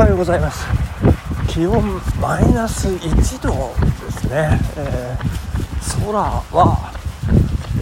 [0.00, 0.64] はようございます。
[1.46, 3.52] 気温マイナス1度
[4.06, 6.90] ですね、えー、空は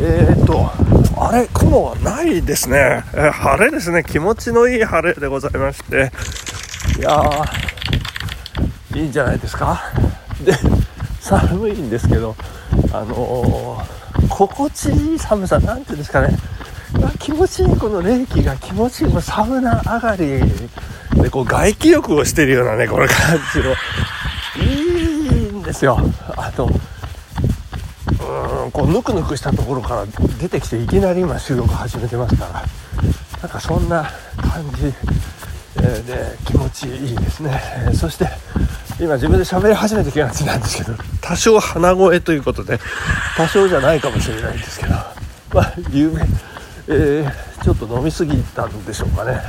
[0.00, 0.68] えーと
[1.16, 4.02] あれ雲はないですね、えー、晴れですね。
[4.02, 6.10] 気持ちのいい晴れでございまして。
[6.98, 9.80] いやーいいんじゃないですか。
[10.44, 10.54] で
[11.20, 12.34] 寒いんですけど
[12.92, 16.36] あのー、心地いい寒さなんていうんですかね。
[17.20, 20.40] 気持ちいいこの冷気が気持ちいいこのサウナ上がり
[21.22, 23.74] でこう外気浴をしてるようなねこの感じの。
[24.64, 24.66] い
[25.50, 25.98] いんですよ。
[26.36, 26.68] あとう
[28.68, 30.06] んこうぬくぬくしたところから
[30.40, 32.64] 出てきていきなり今収録始めてますから。
[33.40, 34.92] なんかそんな感じで
[36.44, 37.62] 気持ちいいですね。
[37.94, 38.28] そして
[39.00, 42.80] 今自分で喋り始めて気がちなんですけど多少鼻声ということで
[43.36, 44.94] 多少じゃないかもしれないんですけど。
[45.54, 46.26] まあ有名
[46.88, 49.40] えー、ちょっと飲み過ぎたんでしょうかね、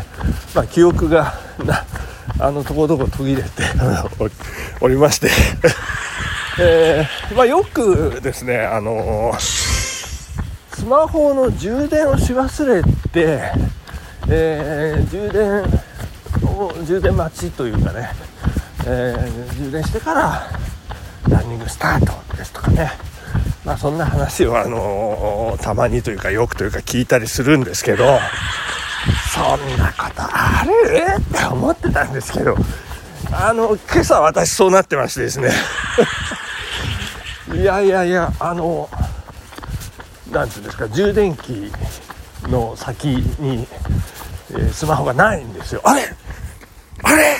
[0.55, 1.33] まあ、記憶が
[1.65, 1.85] な
[2.39, 3.49] あのところどころ途切れて
[4.81, 5.29] おりまして。
[6.61, 13.53] えー、まあ、よくですね、あのー、スマホの充電をし忘れて、
[14.27, 15.81] えー、充電
[16.45, 18.11] を充電待ちというかね、
[18.85, 19.15] え
[19.57, 20.47] 充電してから
[21.29, 23.08] ランニングスタートですとかね。
[23.69, 28.17] まあ、そんな話を、あのー、たまにというかよくというか聞いたりするんですけど
[29.31, 31.21] そんなことある？
[31.21, 32.55] って思ってたんですけど
[33.31, 35.51] あの今朝私そうなってましてですね。
[37.53, 38.89] いやいやいやあの
[40.31, 41.71] 何て言うんですか充電器
[42.47, 43.05] の先
[43.37, 43.67] に、
[44.49, 45.81] えー、スマホがないんですよ。
[45.83, 46.11] あれ？
[47.03, 47.37] あれ？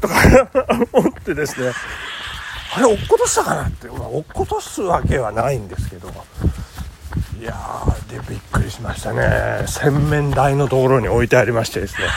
[0.00, 0.14] とか
[0.94, 1.72] 思ってですね。
[2.76, 6.08] あれ落っことしたかなって、まあ、落っことすわけはないんですけど。
[7.40, 9.64] いやーでびっくりしましたね。
[9.66, 12.08] 洗面台のところに置いてありましてですね。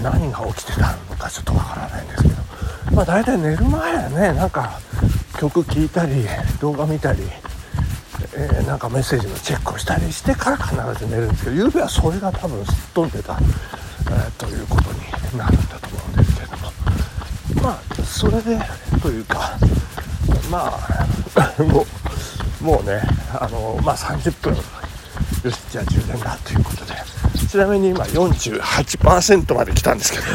[0.00, 2.34] 何が起きてたのかちょっとわからないんですけど。
[2.94, 4.78] まあ大体寝る前はねなんか
[5.38, 6.24] 曲聴いたり
[6.60, 7.22] 動画見たり、
[8.34, 16.01] えー、なんかメッセージのチェックをしたりしてから必ず寝るんですけど夕べはそれが多分すっ飛んでた、えー、ということになるんだと思うんです。
[17.60, 18.58] まあそれで
[19.02, 19.58] というか
[20.50, 20.78] ま
[21.36, 21.86] あ も
[22.60, 23.02] うもうね
[23.38, 26.94] あのまあ30分よしじゃあ充電だということで
[27.48, 30.30] ちなみに今48%まで来たんですけどね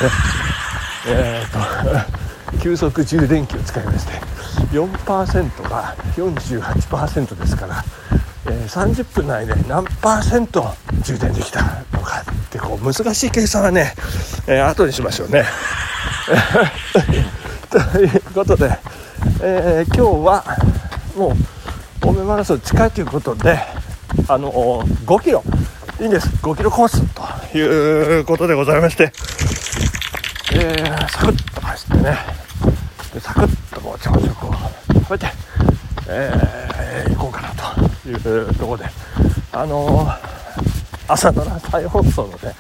[1.08, 4.14] えっ、と 急速充電器を使いまして
[4.72, 7.84] 4%が48%ですから、
[8.48, 10.74] えー、30分内で何パーセント
[11.04, 11.62] 充電できた
[11.94, 13.94] のかってこう難しい計算はね、
[14.48, 15.46] えー、後にしましょうね。
[17.70, 18.70] ということで、
[19.42, 20.44] えー、今日は
[21.16, 21.34] もう
[22.04, 23.58] 青梅マラソン近いということで
[24.28, 24.52] あの
[25.06, 25.42] 5キロ
[26.02, 26.28] いいんです。
[26.44, 27.02] 5キロコース
[27.52, 29.12] ということでございまして、
[30.54, 32.18] えー、サクッと走ってね
[33.14, 34.54] でサクッとこう朝食を
[34.94, 35.28] 食べて、
[36.10, 37.50] えー、行こうかな
[38.04, 38.86] というところで
[39.54, 40.08] あの
[41.08, 42.54] 朝ドラ再放送のね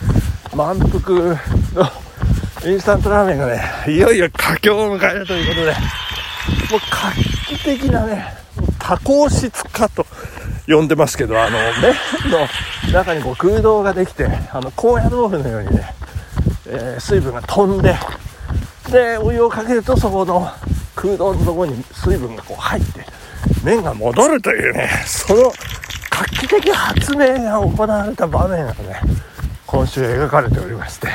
[0.56, 1.36] 満腹
[1.76, 2.07] の
[2.68, 7.14] インスタントラーメンがね、いよいよ佳境を迎えるということで、もう画
[7.48, 8.26] 期的なね、
[8.78, 10.06] 多孔質化と
[10.68, 11.96] 呼んでますけど、あの、麺
[12.30, 15.94] の中にこう空洞ができて、あの、高野豆腐のようにね、
[16.68, 17.96] えー、水分が飛んで、
[18.92, 20.50] で、お湯をかけるとそこの
[20.94, 23.06] 空洞のところに水分がこう入って、
[23.64, 25.54] 麺が戻るというね、その
[26.10, 29.00] 画期的発明が行われた場面がね、
[29.66, 31.08] 今週描かれておりまして、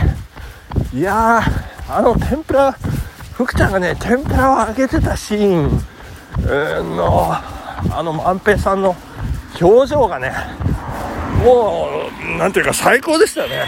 [0.94, 2.72] いやーあの天ぷら
[3.34, 5.92] 福ちゃんがね天ぷらを揚げてたシーン。
[6.96, 7.34] の
[7.90, 8.96] あの万平さんの
[9.60, 10.32] 表情がね
[11.44, 13.66] もうなんていうか最高でしたね。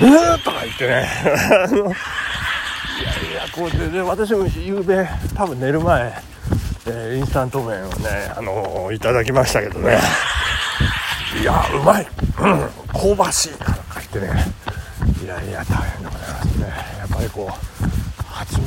[0.00, 1.08] うーとか言ってね。
[3.00, 6.12] いやいやこうでで私も夕べ多分寝る前、
[6.86, 9.98] えー、インスタント麺をねあのー、いただきましたけどね。
[11.40, 12.06] いやうまい、
[12.38, 14.44] うん、香ばしいとか言ってね。
[15.22, 15.99] いやいや大変。
[17.20, 18.66] ねこう発明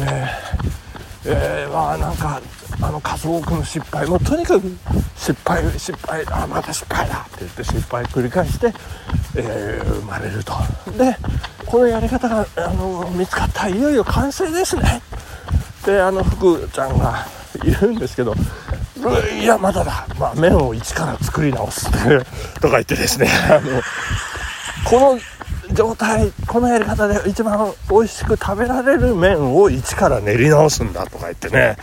[1.26, 2.42] えー、まあなんか
[2.82, 4.68] あの数多くの失敗もうとにかく
[5.16, 8.74] 失敗失敗あまた失敗だって言って失敗繰り返して、
[9.38, 10.54] えー、生まれると。
[10.98, 11.16] で
[11.66, 15.02] このやり方があの見つかったいよいよ完成ですね。
[15.86, 17.26] であの福ちゃんが
[17.64, 18.36] 言うんですけど
[19.42, 21.86] いやまだだ、まあ、麺を一から作り直す
[22.60, 23.82] とか言ってですねあの
[24.86, 25.20] この
[25.74, 31.76] 状態このやり方で一番美味しく食べられる麺を一から練り直すんだとか言ってね。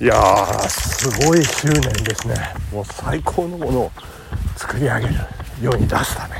[0.00, 2.34] いやーすごい執念ですね。
[2.72, 3.92] もう最高のものを
[4.56, 5.14] 作り上げる
[5.62, 6.36] ように出すため、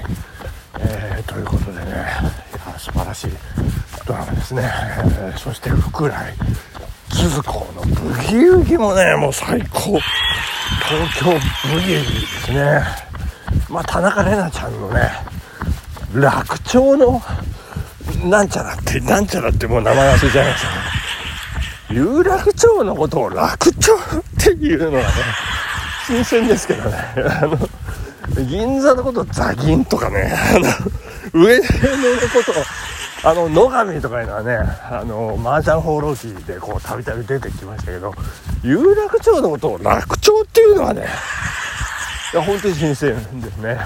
[0.81, 1.85] えー、ということでね。
[1.85, 3.31] いや素晴らしい
[4.07, 6.35] ドラマですね、えー、そして福来
[7.13, 9.99] 鈴子のブギウギもねもう最高。
[10.89, 11.27] 東京
[11.75, 12.83] ブギウギですね。
[13.69, 15.30] まあ田中玲奈ちゃんのね
[16.15, 17.23] 楽町の
[18.25, 25.09] なんちゃらってなんちゃらってもう名前忘れちゃいました有楽町のことを楽町っていうのはね
[26.07, 26.97] 新鮮ですけどね。
[27.17, 27.57] あの
[28.45, 30.69] 銀座のことザギンとかねあの
[31.33, 31.69] 上野の
[32.33, 32.43] こ
[33.23, 38.13] とあの野上とかいうのはねあの麻雀放浪記でこうたびたび出てきましたけど
[38.63, 41.07] 有楽町のことを楽町っていうのはね
[42.33, 43.79] いや本当に新鮮ですね。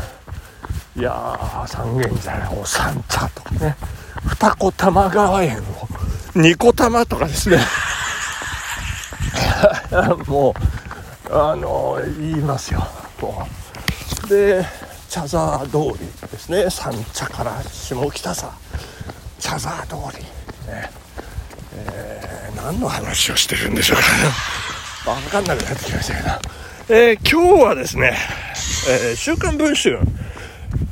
[0.96, 3.74] いやー三軒茶屋お三茶とかね。
[4.26, 5.62] 二子玉川園を。
[6.36, 7.58] 二子玉とかですね。
[10.28, 10.54] も
[11.28, 12.86] うあの言いますよ。
[13.20, 13.44] も
[14.24, 14.28] う。
[14.28, 14.64] で
[15.10, 16.70] 茶沢通りですね。
[16.70, 18.52] 三茶から下北沢。
[19.40, 20.22] 茶沢通り。
[20.72, 20.90] ね。
[21.72, 25.18] えー、何の話をしてるんでしょうかね。
[25.22, 26.28] 分かんなくなってきましたけど、
[26.88, 28.16] えー、今日はですね、
[28.88, 29.98] えー、週刊文春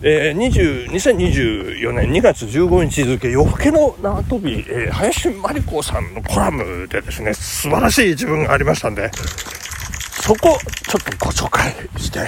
[0.05, 10.59] えー、2024年2月15日付夜更けの縄跳び、えー、林真理子さんのコラムでですね素晴らしい自分がありましたんでそこ
[10.89, 12.19] ちょっとご紹介して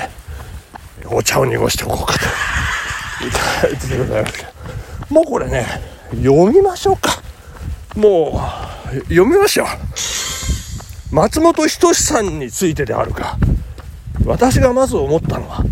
[1.07, 2.21] お茶を濁しておこうかと。
[3.27, 4.45] いただいてでございます
[5.11, 5.67] もうこれね
[6.23, 7.23] 読みましょうか。
[7.97, 8.41] も
[8.93, 9.67] う読みましょう
[11.15, 13.37] 松本人志さんについてであるか。
[14.25, 15.65] 私がまず思ったのは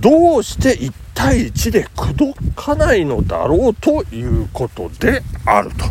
[0.00, 5.84] どうして1対1で口説かないのだろうということであると。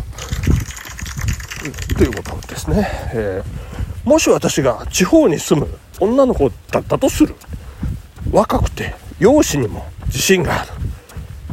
[1.96, 5.68] ということですね、えー、もし私が地方に住む
[6.00, 7.34] 女の子だったとする。
[8.32, 10.70] 若くて容姿にも自信がある。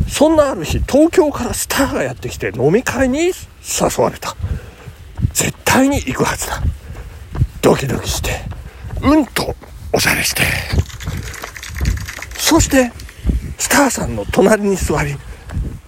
[0.07, 3.33] そんなある日東京からスターがやってきて飲み会に誘
[3.97, 4.37] われた。
[5.33, 6.63] 絶対に行くはずだ。
[7.61, 8.39] ドキドキして
[9.01, 9.53] うんと
[9.91, 10.43] おしゃれして。
[12.37, 12.93] そして
[13.57, 15.15] スターさんの隣に座り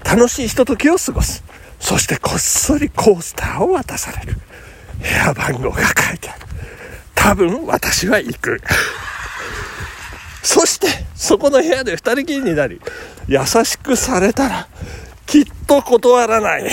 [0.04, 1.44] 楽しいひとときを過ごす。
[1.80, 4.38] そしてこっそりコースターを渡される。
[5.00, 6.46] 部屋番号が書いてある。
[7.14, 8.62] 多分私は行く。
[10.42, 12.80] そしてそこの部屋で2人きりになり
[13.28, 14.68] 優しくされたら
[15.26, 16.64] きっと断らない。
[16.64, 16.70] 青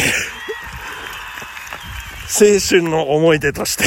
[2.59, 3.85] 春の思い出として。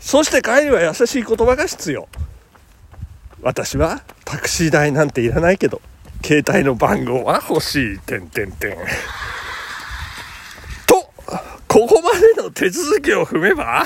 [0.00, 2.08] そして帰りは優しい言葉が必要。
[3.44, 5.82] 私はタクシー代なんていらないけど
[6.24, 7.98] 携帯の番号は欲しい。
[7.98, 8.74] 点点点
[10.86, 11.12] と
[11.68, 13.84] ここまでの手続きを踏めば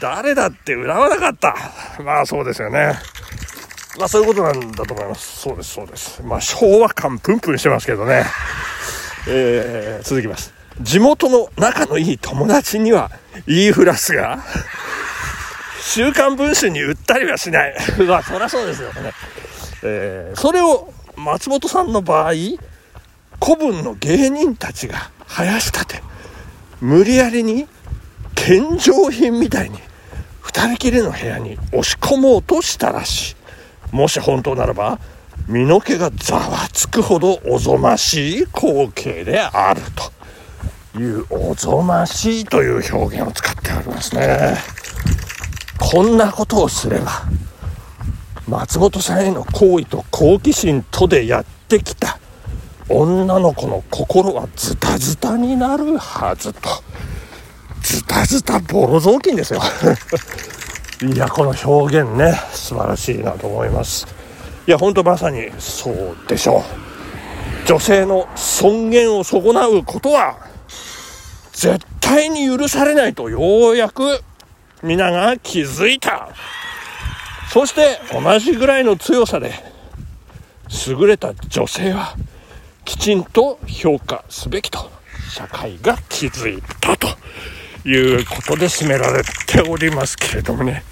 [0.00, 1.54] 誰だって恨まなかった。
[2.02, 2.94] まあそうですよね。
[3.98, 5.40] まあそういうことなんだと思います。
[5.40, 6.22] そうですそうです。
[6.22, 8.24] まあ昭和感プンプンしてますけどね。
[9.28, 10.54] えー、続きます。
[10.80, 13.10] 地元の仲のいい友達には
[13.46, 14.42] 言いふらすが
[15.82, 17.74] 週刊文春に売ったりはしない。
[18.06, 19.12] まあ、そりゃそうですよね。
[19.82, 22.32] えー、それを松本さんの場合、
[23.44, 26.00] 古文の芸人たちが生やしたて、
[26.80, 27.66] 無理やりに
[28.36, 29.78] 献上品みたいに
[30.40, 33.32] 二人きりの部屋に押し込もうとしたらし
[33.92, 33.94] い。
[33.94, 35.00] もし本当ならば、
[35.48, 39.82] 身の毛がざわつくほどおぞましい光景である
[40.92, 44.81] というおぞましいという表現を使ってありますね。
[45.78, 47.22] こんなことをすれば
[48.48, 52.18] 松本さんへの好意と好奇心とでやってきた
[52.88, 56.60] 女の子の心はズタズタになるはずと
[57.82, 59.60] ズタズタボロ雑巾ですよ。
[61.02, 64.06] いやこの表現ね素晴らしいなと思います。
[64.66, 67.66] いやほんとまさにそうでしょう。
[67.66, 70.36] 女性の尊厳を損なうことは
[71.52, 74.22] 絶対に許されないとようやく
[74.82, 76.28] 皆が気づいた。
[77.52, 79.52] そして同じぐらいの強さで
[80.86, 82.16] 優れた女性は
[82.84, 84.90] きちんと評価すべきと。
[85.30, 87.08] 社会が気づいたと
[87.88, 90.84] いうことで締められておりますけれどもね。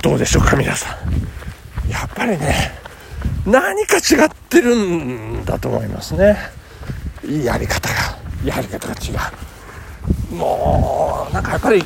[0.00, 1.90] どうでしょうか皆さん。
[1.90, 2.72] やっぱりね
[3.44, 6.38] 何か違ってるんだと思いますね。
[7.44, 7.94] やり方が。
[8.42, 9.10] やり方が違
[10.30, 10.34] う。
[10.34, 11.84] もうなんかやっぱり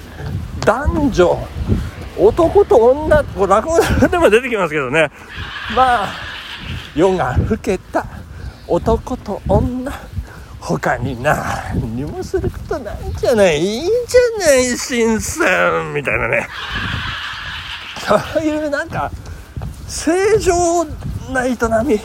[0.65, 1.39] 男女
[2.19, 5.11] 男と女こう落語でも出てきますけどね。
[5.75, 6.09] まあ
[6.95, 8.07] 夜が更けた
[8.69, 9.93] 男と女
[10.61, 16.49] 他に何にもすることないんじゃないいいんじゃない新さんみたいなね。
[18.07, 19.11] そういうなんか
[19.89, 20.85] 正常
[21.33, 21.51] な営
[21.85, 21.99] み。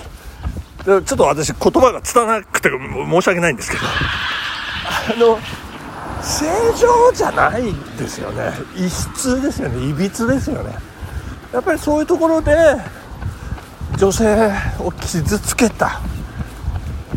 [0.85, 3.83] ちょっと私言葉が拙なくて申し訳ないんですけど。
[5.15, 5.39] あの
[6.21, 6.45] 正
[6.77, 8.51] 常じゃないですよね。
[8.75, 9.89] 異質ですよね。
[9.89, 10.73] いびつですよね。
[11.53, 12.55] やっぱりそういうところで
[13.97, 15.99] 女性を傷つけた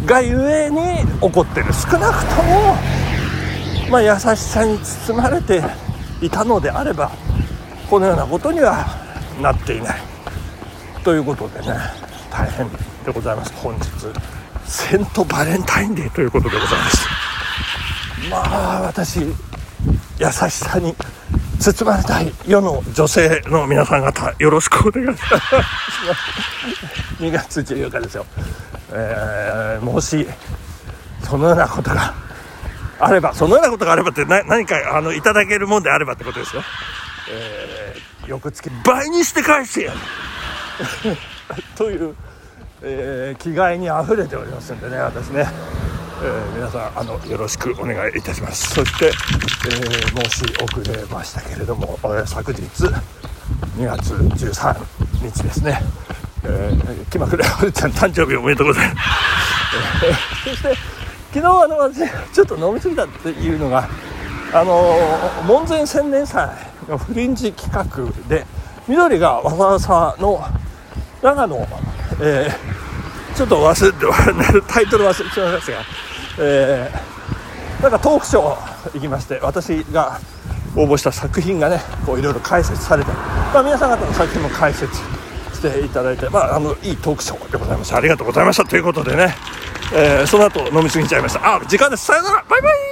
[0.07, 0.81] がゆえに
[1.21, 1.73] 怒ってる。
[1.73, 2.77] 少なくとも、
[3.91, 5.63] まあ、優しさに包まれて
[6.21, 7.11] いたのであれば
[7.91, 8.87] このようなことには
[9.41, 10.01] なっていない。
[11.05, 11.77] ということでね
[12.31, 13.53] 大変でございます。
[13.55, 13.91] 本日
[14.65, 17.22] セントバレンタインデーということでございます
[18.31, 19.27] まあ私優
[20.31, 20.95] しさに
[21.59, 25.39] 包まれたい世の女性の皆さん方よろしくお願いしま
[27.19, 27.23] す。
[27.23, 28.27] 2月14日ですよ、
[28.93, 30.27] えー、もし
[31.23, 32.15] そのようなことが
[32.99, 36.63] あればそのようなことがあればって何かあのいただけるもんであればってことですよ、
[37.31, 39.99] えー、よくつけ倍にして返してやる
[41.77, 42.15] という、
[42.83, 45.47] えー、気概にあふれておりますんでね私ね。
[46.25, 48.75] えー、皆さんあのよろしくお願いいたします。
[48.75, 52.63] そして、えー、申し遅れましたけれども、えー、昨日
[53.77, 54.77] 2月13
[55.21, 55.81] 日ですね、
[56.45, 59.07] えー、気まぐれはるちゃん誕生日おめでとうございます、
[60.07, 60.75] えー、そして
[61.33, 61.99] 昨日あの私
[62.33, 63.89] ちょっと飲み過ぎたっていうのが
[64.53, 64.97] あの
[65.47, 66.49] 門前千年祭
[66.89, 68.45] のフリンジ企画で
[68.87, 70.41] 緑がわざわざの
[71.21, 71.57] 長野、
[72.21, 80.21] えー、ちょっと忘れて タイトル忘れてしまいましたがえー、なんかトークショー行きまして私が
[80.77, 84.97] 応募した作品がねこういろいろ解説されて、まあ、皆さん方の作品も解説
[85.53, 87.97] していただいて、まあ、あのいいトークショーでございました。
[87.97, 88.65] ありがとうございました。
[88.65, 89.35] ということでね、
[89.95, 91.57] えー、その後飲み過ぎちゃいました。
[91.57, 92.07] あ時間です。
[92.07, 92.45] さよなら。
[92.49, 92.92] バイバイ。